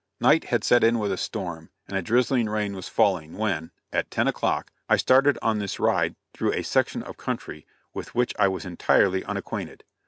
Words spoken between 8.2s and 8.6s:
I